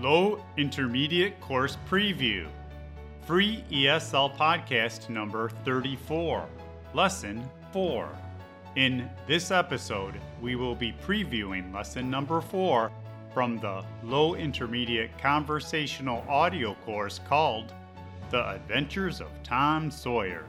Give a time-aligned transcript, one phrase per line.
[0.00, 2.48] Low Intermediate Course Preview.
[3.26, 6.48] Free ESL Podcast number 34,
[6.94, 8.08] Lesson 4.
[8.76, 12.90] In this episode, we will be previewing lesson number 4
[13.34, 17.74] from the Low Intermediate Conversational Audio course called
[18.30, 20.46] The Adventures of Tom Sawyer.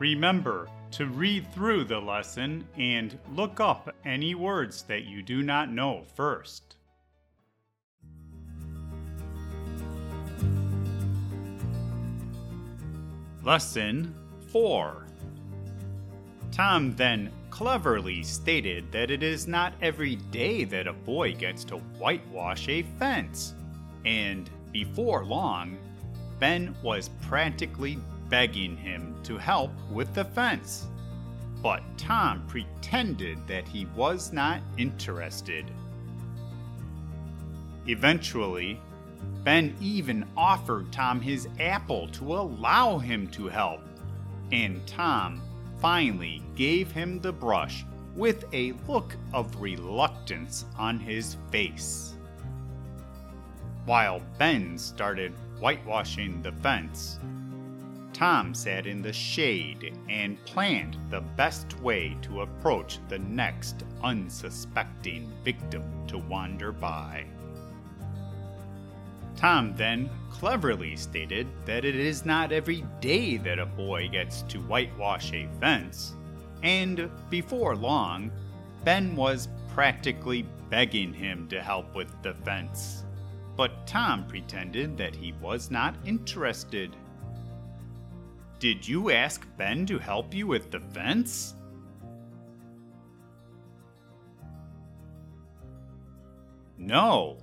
[0.00, 5.70] Remember to read through the lesson and look up any words that you do not
[5.70, 6.74] know first.
[13.44, 14.14] Lesson
[14.52, 15.04] 4
[16.52, 21.78] Tom then cleverly stated that it is not every day that a boy gets to
[21.98, 23.54] whitewash a fence,
[24.04, 25.76] and before long,
[26.38, 30.86] Ben was practically begging him to help with the fence.
[31.60, 35.64] But Tom pretended that he was not interested.
[37.88, 38.80] Eventually,
[39.44, 43.80] Ben even offered Tom his apple to allow him to help,
[44.52, 45.40] and Tom
[45.80, 47.84] finally gave him the brush
[48.14, 52.14] with a look of reluctance on his face.
[53.84, 57.18] While Ben started whitewashing the fence,
[58.12, 65.32] Tom sat in the shade and planned the best way to approach the next unsuspecting
[65.42, 67.24] victim to wander by.
[69.42, 74.60] Tom then cleverly stated that it is not every day that a boy gets to
[74.60, 76.14] whitewash a fence,
[76.62, 78.30] and before long,
[78.84, 83.02] Ben was practically begging him to help with the fence.
[83.56, 86.94] But Tom pretended that he was not interested.
[88.60, 91.54] Did you ask Ben to help you with the fence?
[96.78, 97.38] No,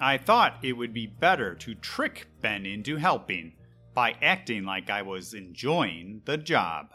[0.00, 3.54] I thought it would be better to trick Ben into helping
[3.94, 6.92] by acting like I was enjoying the job.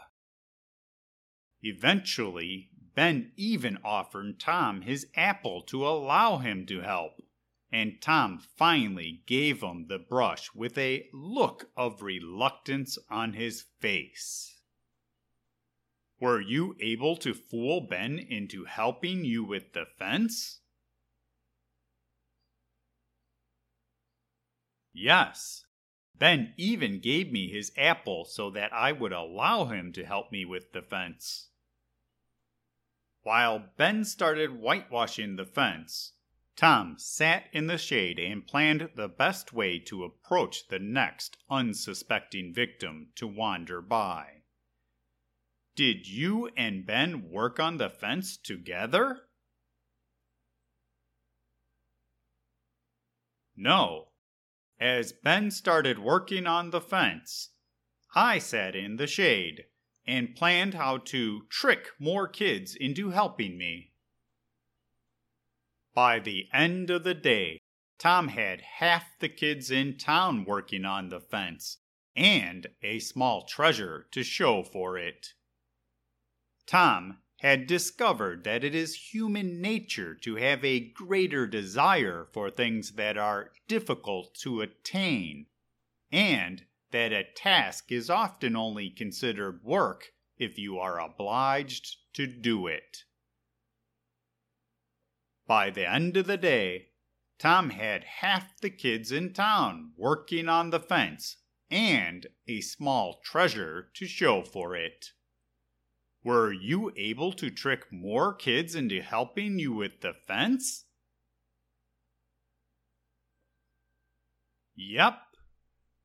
[1.62, 7.22] Eventually, Ben even offered Tom his apple to allow him to help,
[7.70, 14.62] and Tom finally gave him the brush with a look of reluctance on his face.
[16.20, 20.60] Were you able to fool Ben into helping you with the fence?
[24.94, 25.66] Yes.
[26.14, 30.44] Ben even gave me his apple so that I would allow him to help me
[30.44, 31.50] with the fence.
[33.22, 36.12] While Ben started whitewashing the fence,
[36.56, 42.54] Tom sat in the shade and planned the best way to approach the next unsuspecting
[42.54, 44.42] victim to wander by.
[45.74, 49.22] Did you and Ben work on the fence together?
[53.56, 54.10] No,
[54.84, 57.52] as Ben started working on the fence,
[58.14, 59.64] I sat in the shade
[60.06, 63.92] and planned how to trick more kids into helping me.
[65.94, 67.62] By the end of the day,
[67.98, 71.78] Tom had half the kids in town working on the fence
[72.14, 75.32] and a small treasure to show for it.
[76.66, 82.92] Tom had discovered that it is human nature to have a greater desire for things
[82.92, 85.44] that are difficult to attain,
[86.10, 92.66] and that a task is often only considered work if you are obliged to do
[92.66, 93.04] it.
[95.46, 96.92] By the end of the day,
[97.38, 101.36] Tom had half the kids in town working on the fence
[101.70, 105.10] and a small treasure to show for it.
[106.24, 110.86] Were you able to trick more kids into helping you with the fence?
[114.74, 115.18] Yep.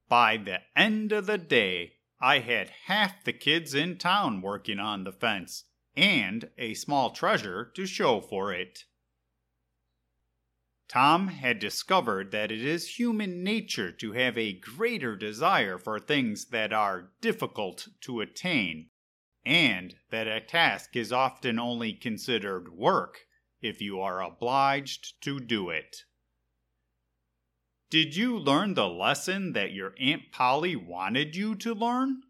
[0.09, 5.05] By the end of the day, I had half the kids in town working on
[5.05, 5.63] the fence,
[5.95, 8.83] and a small treasure to show for it.
[10.89, 16.47] Tom had discovered that it is human nature to have a greater desire for things
[16.47, 18.89] that are difficult to attain
[19.49, 23.25] and that a task is often only considered work
[23.63, 26.03] if you are obliged to do it.
[27.89, 32.21] Did you learn the lesson that your Aunt Polly wanted you to learn?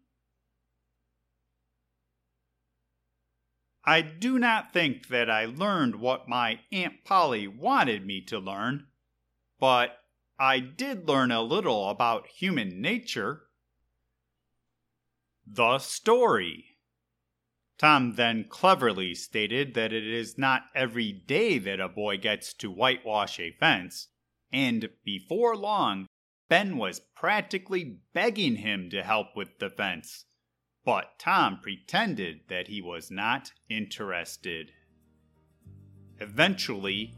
[3.84, 8.86] I do not think that I learned what my Aunt Polly wanted me to learn,
[9.58, 9.98] but
[10.38, 13.42] I did learn a little about human nature.
[15.46, 16.78] The story.
[17.80, 22.70] Tom then cleverly stated that it is not every day that a boy gets to
[22.70, 24.08] whitewash a fence,
[24.52, 26.06] and before long,
[26.50, 30.26] Ben was practically begging him to help with the fence.
[30.84, 34.72] But Tom pretended that he was not interested.
[36.18, 37.14] Eventually,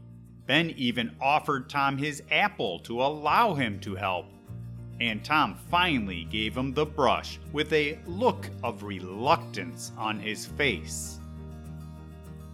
[0.47, 4.27] Ben even offered Tom his apple to allow him to help,
[5.09, 11.19] and Tom finally gave him the brush with a look of reluctance on his face.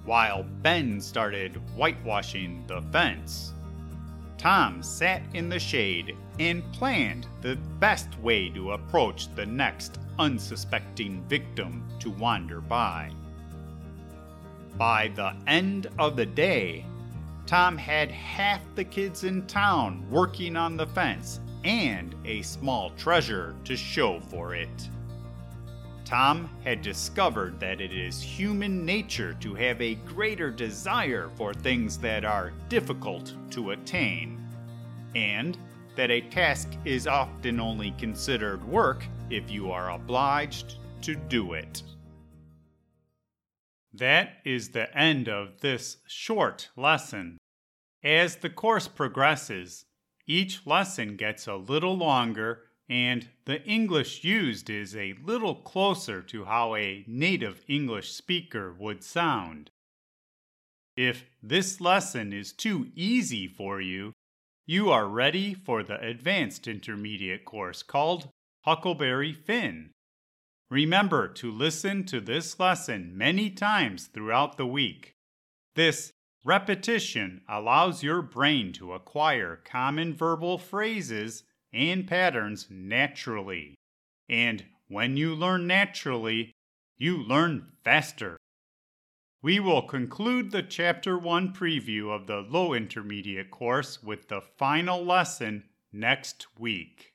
[0.06, 3.54] While Ben started whitewashing the fence,
[4.38, 11.22] Tom sat in the shade and planned the best way to approach the next unsuspecting
[11.28, 13.12] victim to wander by.
[14.78, 16.86] By the end of the day,
[17.46, 23.56] Tom had half the kids in town working on the fence and a small treasure
[23.66, 24.90] to show for it.
[26.06, 31.98] Tom had discovered that it is human nature to have a greater desire for things
[32.00, 34.44] that are difficult to attain,
[35.14, 35.58] and
[35.96, 41.84] that a task is often only considered work if you are obliged to do it.
[43.94, 47.38] That is the end of this short lesson.
[48.04, 49.86] As the course progresses,
[50.30, 56.46] each lesson gets a little longer and the English used is a little closer to
[56.46, 59.70] how a native English speaker would sound.
[60.96, 64.14] If this lesson is too easy for you,
[64.68, 68.30] you are ready for the advanced intermediate course called
[68.66, 69.92] Huckleberry Finn.
[70.70, 75.16] Remember to listen to this lesson many times throughout the week.
[75.76, 76.12] This
[76.44, 81.44] repetition allows your brain to acquire common verbal phrases
[81.74, 83.76] and patterns naturally.
[84.28, 86.52] And when you learn naturally,
[86.98, 88.38] you learn faster.
[89.42, 95.04] We will conclude the Chapter 1 preview of the Low Intermediate course with the final
[95.04, 95.64] lesson
[95.94, 97.14] next week.